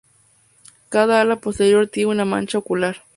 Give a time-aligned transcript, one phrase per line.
[0.89, 3.03] Cada ala posterior tiene una mancha ocular.